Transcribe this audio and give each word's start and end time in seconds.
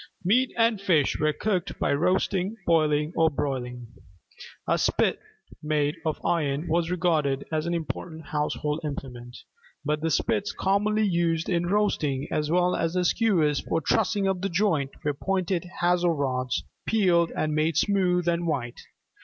Meat 0.23 0.51
and 0.57 0.81
fish 0.81 1.19
were 1.19 1.31
cooked 1.31 1.77
by 1.77 1.93
roasting, 1.93 2.57
boiling, 2.65 3.13
or 3.15 3.29
broiling. 3.29 3.85
A 4.67 4.79
spit 4.79 5.17
(bir), 5.19 5.23
made 5.61 5.95
of 6.03 6.19
iron, 6.25 6.67
was 6.67 6.89
regarded 6.89 7.45
as 7.51 7.67
an 7.67 7.75
important 7.75 8.25
household 8.25 8.79
implement. 8.83 9.37
But 9.85 10.01
the 10.01 10.09
spits 10.09 10.53
commonly 10.53 11.05
used 11.05 11.49
in 11.49 11.67
roasting, 11.67 12.27
as 12.31 12.49
well 12.49 12.75
as 12.75 12.93
the 12.95 13.05
skewers 13.05 13.59
for 13.59 13.79
trussing 13.79 14.27
up 14.27 14.41
the 14.41 14.49
joint, 14.49 14.89
were 15.03 15.13
pointed 15.13 15.65
hazel 15.81 16.13
rods, 16.15 16.63
peeled 16.87 17.29
and 17.37 17.53
made 17.53 17.77
smooth 17.77 18.27
and 18.27 18.47
white. 18.47 18.81